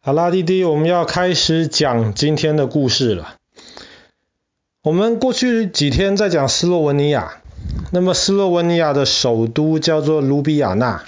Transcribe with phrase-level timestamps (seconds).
[0.00, 3.34] 好啦，弟弟，我们要开始讲今天的故事了。
[4.82, 7.42] 我们过去几天在讲斯洛文尼亚，
[7.92, 11.04] 那么斯洛文尼亚的首都叫做卢比亚纳。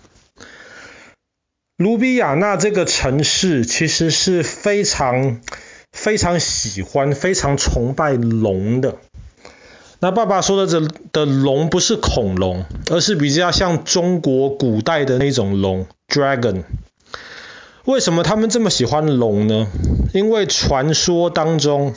[1.76, 5.40] 卢比亚纳这个城市其实是非常
[5.92, 8.96] 非常喜欢、非常崇拜龙的。
[10.00, 10.80] 那爸爸说的这
[11.12, 16.64] 的龙不是恐龙，而是比较像中国古代的那种龙，dragon。
[17.84, 19.66] 为什么他们这么喜欢龙呢？
[20.12, 21.94] 因为传说当中，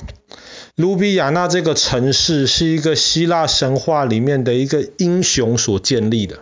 [0.75, 6.39] 卢比亚纳这个城市是一个希腊神话里面的一个英雄所建立的。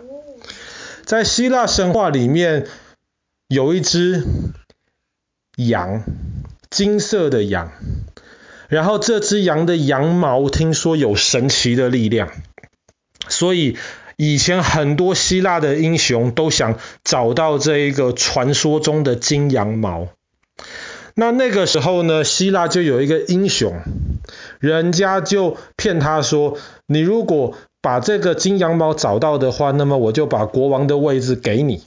[1.04, 2.66] 在希腊神话里面，
[3.48, 4.24] 有一只
[5.56, 6.04] 羊，
[6.70, 7.72] 金色的羊，
[8.68, 12.30] 然后这只羊的羊毛听说有神奇的力量，
[13.28, 13.76] 所以，
[14.16, 20.08] 以前很多希腊的英雄都想找到这一个传说中的金羊毛。
[21.14, 23.74] 那那个时候呢，希腊就有一个英雄，
[24.60, 26.56] 人家就骗他说
[26.88, 31.82] ：“你如果把这个金羊毛找到的话，那么我就把国王的位置给你。”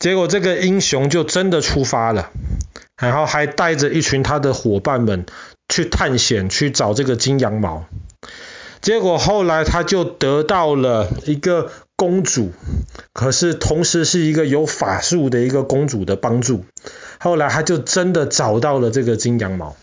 [0.00, 2.30] 结果这个英雄就真的出发了，
[3.00, 5.24] 然后还带着一群他的伙伴们
[5.68, 7.86] 去探险，去找这个金羊毛。
[8.86, 12.52] 结果后来他就得到了一个公主，
[13.12, 16.64] 可是同时是一个有法术的一个公主的帮助。
[17.18, 19.74] 后来他就真的找到了这个金羊毛。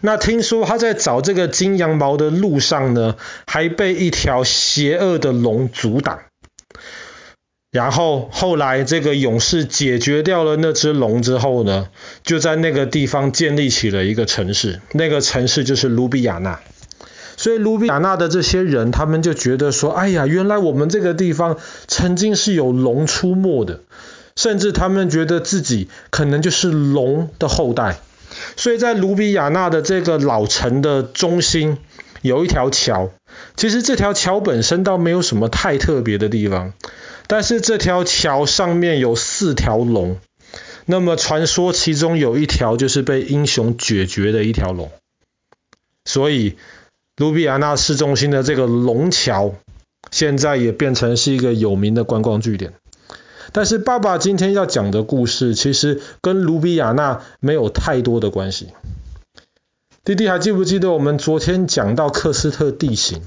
[0.00, 3.16] 那听说他在找这个金羊毛的路上呢，
[3.48, 6.20] 还被一条邪恶的龙阻挡。
[7.72, 11.88] 然后后来这个勇士解决掉了那只龙之后呢，
[12.22, 16.60] 就在那个地方建立起了一个城市，那个城市就是卢比亚纳。
[17.42, 23.80] 所以卢比亚纳的这些人，他们就觉得说，哎呀，原来我们这个地方曾经是有龙出没的，
[24.36, 27.98] 甚至他们觉得自己可能就是龙的后代。
[28.54, 31.78] 所以在卢比亚纳的这个老城的中心
[32.20, 33.10] 有一条桥，
[33.56, 36.74] 其实这条桥本身倒没有什么太特别的地方，
[37.26, 40.18] 但是这条桥上面有四条龙，
[40.86, 44.92] 那么传说其中有一条就是被英雄解决的一条龙，
[46.04, 46.54] 所以。
[47.22, 49.54] 卢比亚纳市中心的这个龙桥，
[50.10, 52.72] 现在也变成是一个有名的观光据点。
[53.52, 58.70] 但是爸爸今天要讲的故事，其实跟卢比亚纳没有太多的关系。
[60.02, 63.22] 弟弟还记不记得我们昨天讲到克斯特地形，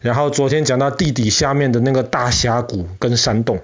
[0.00, 3.58] 然后昨天讲到地底下面的那个大峡谷跟山洞。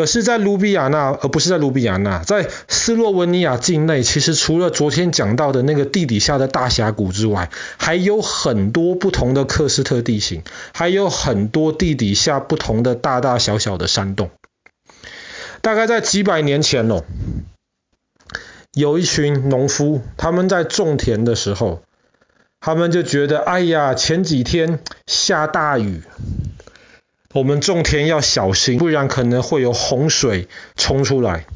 [0.00, 14.30] 可是，在卢比亚纳，而不是在卢比亚纳，在斯洛文尼亚境内，其实除了昨天讲到的那个地底下的大峡谷之外，还有很多不同的喀斯特地形，还有很多地底下不同的大大小小的山洞。
[15.60, 17.04] 大概在几百年前哦，
[18.72, 21.82] 有一群农夫，他们在种田的时候，
[22.58, 26.00] 他们就觉得，哎呀，前几天下大雨。
[27.32, 31.46] 我们种田要小心，不然可能会有洪水冲出来。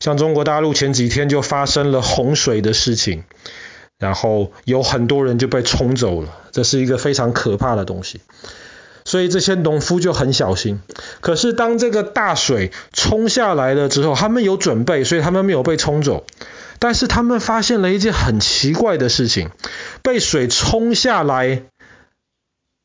[0.00, 3.22] 像中国大陆前几天就发生了洪水的事情，
[3.98, 8.20] 然后有很多人就被冲走了，这是一个非常可怕的东西。
[9.04, 10.80] 所以这些农夫就很小心。
[11.20, 16.24] 可是当这个大水冲下来了之后，他们有准备，所以他们没有被冲走。
[16.80, 19.50] 但是他们发现了一件很奇怪的事情：
[20.02, 21.62] 被水冲下来，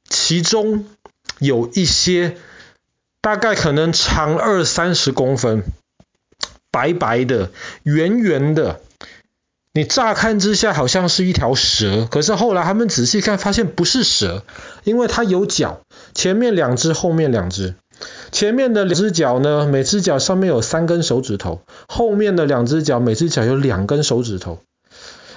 [0.07, 0.85] 其中。
[1.39, 2.37] 有一些
[3.21, 5.63] 大概可能长二三十公分，
[6.71, 7.51] 白白的、
[7.83, 8.79] 圆圆的，
[9.73, 14.43] 你乍看之下好像是一条蛇，可是后来他们仔细看，发现不是蛇，
[14.83, 15.81] 因为它有脚，
[16.13, 17.75] 前面两只，后面两只。
[18.31, 24.59] 前面的两只脚呢，每只脚上面有三根手指头，后面的两只脚，每只脚有两根手指头。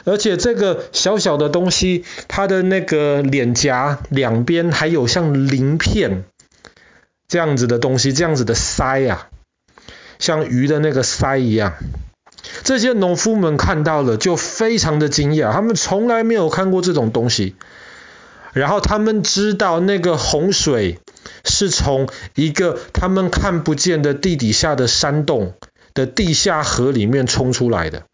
[0.09, 6.25] 而且这个小小的东西，它的那个脸颊两边还有像鳞片
[7.29, 9.29] 这样子的东西，这样子的鳃啊，
[10.19, 11.75] 像鱼的那个鳃一样。
[12.63, 17.55] 这些农夫们看到了就非常的惊讶，他们从来没有看过这种东西。
[18.55, 20.99] 然后他们知道那个洪水
[21.45, 25.53] 是从一个他们看不见的地底下的山洞
[25.93, 28.05] 的地下河里面冲出来的。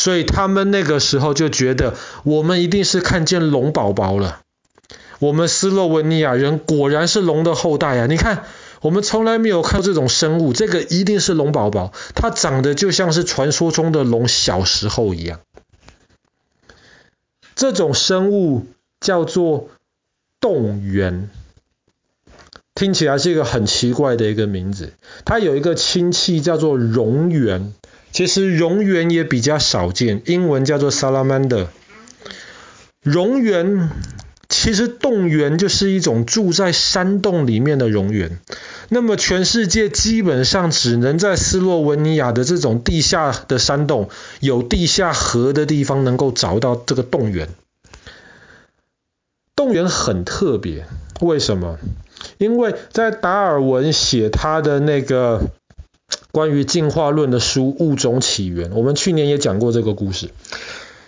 [0.00, 1.94] 所以他们那个时候就觉得，
[2.24, 4.40] 我们一定是看见龙宝宝了。
[5.18, 8.06] 我们斯洛文尼亚人果然是龙的后代啊！
[8.06, 8.44] 你看，
[8.80, 15.40] 我们从来没有看过这种生物，这个一定是龙宝宝，它长得就像是传说中的龙小时候一样。
[17.54, 18.66] 这种生物
[19.00, 19.68] 叫做
[20.40, 21.28] 洞源，
[22.80, 24.94] 听起来是一个很奇怪的一个名字。
[25.26, 27.72] 它有一个亲戚叫做蝾螈。
[28.10, 31.66] 其实蝾螈也比较少见，英文叫做 salamander。
[33.04, 33.90] 蝾螈
[34.48, 38.30] 其实洞螈就是一种住在山洞里面的蝾螈。
[38.88, 44.08] 那么全世界基本上只能在斯洛文尼亚的这种地下的山洞、
[44.40, 47.46] 有地下河的地方能够找到这个洞螈。
[49.54, 50.86] 洞螈很特别，
[51.20, 51.78] 为什么？
[52.38, 55.42] 因为在达尔文写他的那个
[56.32, 60.30] 关于进化论的书《物种起源》，我们去年也讲过这个故事。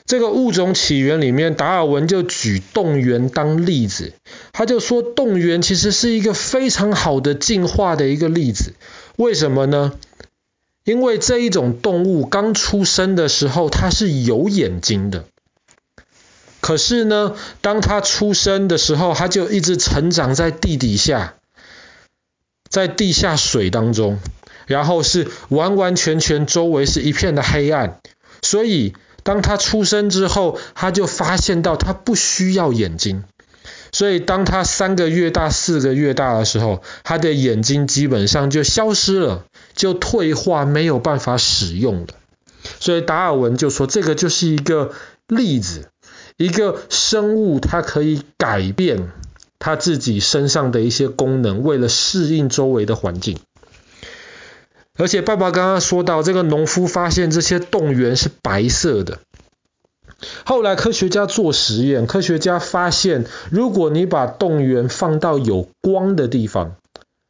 [0.04, 4.12] 这个物种起源里面，达尔文就举洞螈当例子，
[4.52, 8.74] 他就说洞螈其实是一个非常好的进化的一个例子。
[9.16, 9.92] 为什么呢？
[10.84, 15.24] 因为这一种动物刚出生的时候，它是有眼睛的。
[16.62, 21.34] 可是呢，当他出生的时候，他就一直成长在地底下，
[22.70, 24.18] 在地下水当中，
[24.66, 28.00] 然后是完完全全周围是一片的黑暗，
[28.40, 28.94] 所以。
[29.24, 33.22] 当他出生之后，他就发现到他不需要眼睛，
[33.92, 39.44] 所以当他三个月大、四个月大的时候，他的眼睛基本上就消失了，
[39.76, 42.08] 就退化，没有办法使用了。
[42.80, 44.90] 所以达尔文就说，这个就是一个
[45.28, 45.91] 例子，
[46.42, 49.12] 一个生物它可以改变
[49.58, 53.38] 它自己身上的一些功能，为了适应周围的环境。
[54.98, 59.20] 而且爸爸刚刚说到，这个农夫发现这些洞螈是白色的。
[60.44, 66.76] 后来科学家做实验，科学家发现，如果你把洞螈放到有光的地方，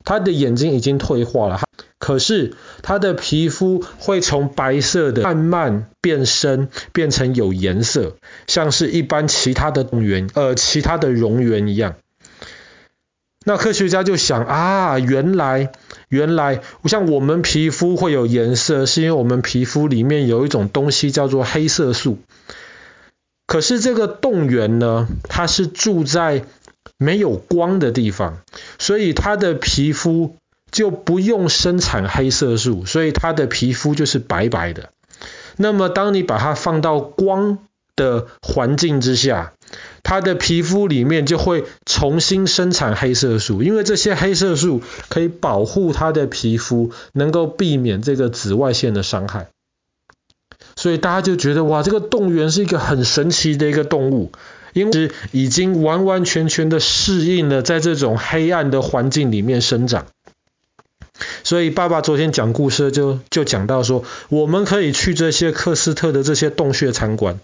[0.05, 1.61] 它的眼睛已经退化了，
[2.03, 8.17] 可是它的皮肤会从白色的慢慢变深，变成有颜色，
[8.49, 11.95] 像是一般其他的洞螈，呃，其他的蠑螈一样。
[13.47, 15.71] 那科学家就想啊，原来
[16.09, 22.19] 原来像我们皮肤会有颜色，是因为我们皮肤里面有一种东西叫做黑色素。
[23.47, 26.45] 可是这个洞螈呢，它是住在
[26.99, 28.39] 没有光的地方，
[28.81, 30.35] 所以它的皮肤
[30.73, 34.89] 就不用生产黑色素，所以它的皮肤就是白白的。
[35.57, 37.59] 那么当你把它放到光
[37.95, 39.53] 的环境之下，
[40.03, 49.49] 它的皮肤里面就会重新生产黑色素，因为这些黑色素可以保护它的皮肤，能够避免这个紫外线的伤害。
[50.75, 54.33] 所以大家就觉得哇，这个动物园是一个很神奇的一个动物，
[54.73, 60.07] 因为已经完完全全的适应了在这种黑暗的环境里面生长。
[61.45, 67.39] 所以爸爸昨天讲故事就就讲到说，我们可以去这些克斯特的这些洞穴参观。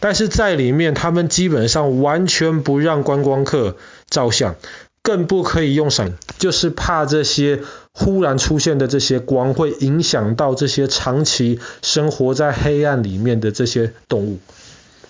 [0.00, 3.76] 但是在里面，他们基本上完全不让观光客
[4.08, 4.54] 照相，
[5.02, 14.38] 更不可以用闪，就是怕这些忽然出现的这些光会影响到这些长期生活在黑暗里面的这些动物。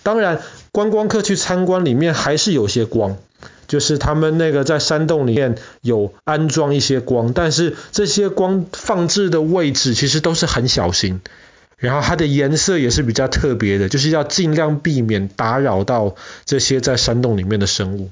[0.02, 0.40] 当然，
[0.72, 3.18] 观光客去参观里面还是有些光，
[3.68, 11.20] 就是他们那个在山洞里面有安装一些光，但是这些光放置的位置其实都是很小心。
[11.76, 18.10] 然后它的颜色也是比较特别的，就是要尽量避免打扰到这些在山洞里面的生物。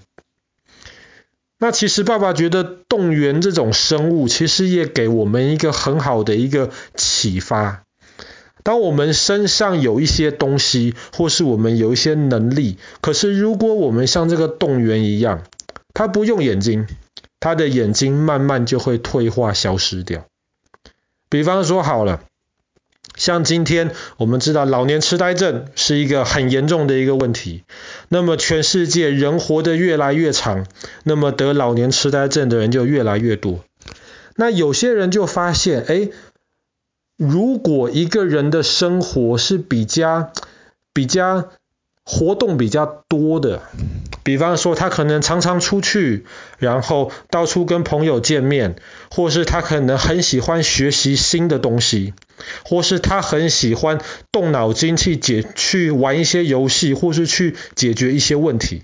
[1.58, 7.82] 那其实爸爸觉得洞螈这种生物，其实也给我们一个很好的一个启发。
[8.62, 15.42] 当我们身上有一些东西，或是我们有一些能力，可是如果我们像这个洞螈一样，
[15.96, 16.86] 他不用眼睛，
[17.40, 20.26] 他的眼睛慢慢就会退化消失掉。
[21.30, 22.20] 比方说好了。
[23.14, 27.64] 像今天我们知道老年痴呆症是一个很严重的一个问题，
[28.10, 30.66] 那么全世界人活得越来越长，
[31.02, 33.60] 那么得老年痴呆症的人就越来越多。
[34.34, 36.10] 那有些人就发现，哎，
[37.16, 40.30] 如果一个人的生活是比较
[40.92, 41.48] 比较
[42.04, 43.62] 活动比较多的，
[44.26, 46.26] 比方说他可能常常出去，
[46.58, 48.74] 然后到处跟朋友见面，
[49.08, 52.12] 或是他可能很喜欢学习新的东西。
[52.64, 53.98] 或是他很喜欢
[54.30, 58.82] 动脑筋去解去玩一些游戏，或是去解决一些问题。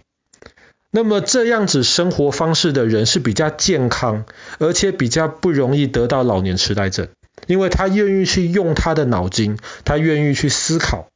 [0.90, 4.24] 那么这样子生活方式的人是比较健康，
[4.58, 7.08] 而且比较不容易得到老年痴呆症，
[7.46, 11.08] 因为他愿意去用他的脑筋，他愿意去思考。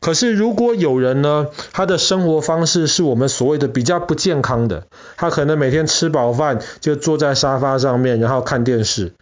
[0.00, 9.12] 可是如果有人呢，他的生活方式是我们所谓的比较不健康的，他可能每天吃饱饭就坐在沙发上面，然后看电视。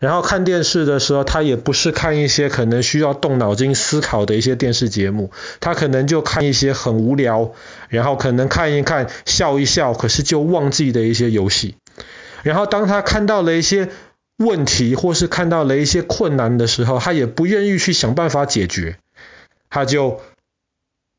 [0.00, 7.52] 然后看电视的时候，他也不是看一些可能需要动脑筋思考的一些电视节目，他可能就看一些很无聊，
[7.88, 11.76] 然后可能看一看笑一笑，可是就忘记的一些游戏。
[12.42, 13.88] 然后当他看到了一些
[14.36, 18.98] 问题或是看到了一些困难的时候，他也不愿意去想办法解决，
[19.74, 20.20] 他就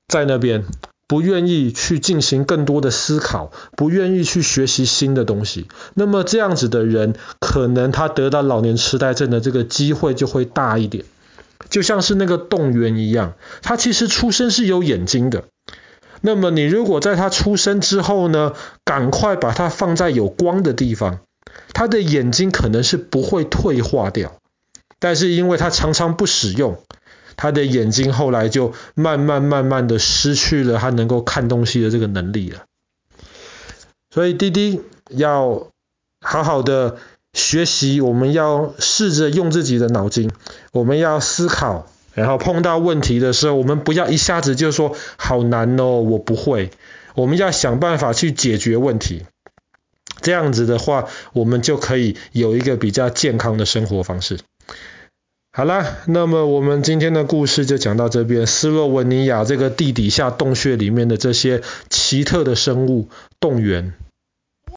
[0.07, 0.63] 在那边
[1.09, 5.67] 不愿意去进行更多的思考，不愿意去学习新的东西。
[5.93, 11.03] 那么这样子的人，可能他得到老年痴呆症的这个机会就会大一点。
[11.69, 15.43] 就像是那个动物园一样，他其实出生是有眼睛的。
[16.21, 18.53] 那么你如果在他出生之后呢，
[18.85, 21.19] 赶快把他放在有光的地方。
[21.73, 24.37] 他的眼睛可能是不会退化掉，
[24.97, 26.81] 但是因为他常常不使用，
[27.37, 32.63] 他的眼睛后来就慢慢慢慢的失去了他能够看东西的这个能力了。
[34.09, 35.67] 所以滴滴要
[36.21, 36.97] 好好的
[37.33, 40.31] 学习，我们要试着用自己的脑筋，
[40.71, 46.71] 我们要思考，然后碰到问题的时候，我们不要一下子就说好难哦，我不会，
[47.13, 49.25] 我们要想办法去解决问题。
[50.21, 54.39] 这样子的话，我们就可以有一个比较健康的生活方式。
[55.57, 58.45] 好啦，那么我们今天的故事就讲到这边。
[58.45, 63.07] 斯洛文尼亚这个地底下洞穴里面的这些奇特的生物，
[63.39, 63.93] 动员。